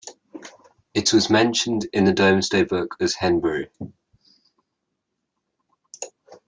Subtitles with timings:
[0.95, 3.67] It was mentioned in the Domesday Book as "Henberie".